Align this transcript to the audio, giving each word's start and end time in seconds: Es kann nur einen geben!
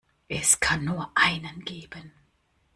Es 0.27 0.59
kann 0.59 0.83
nur 0.85 1.11
einen 1.13 1.63
geben! 1.63 2.11